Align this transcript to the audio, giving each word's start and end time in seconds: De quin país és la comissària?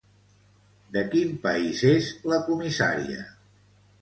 De 0.95 1.03
quin 1.11 1.35
país 1.43 1.83
és 1.91 2.09
la 2.33 2.41
comissària? 2.49 3.23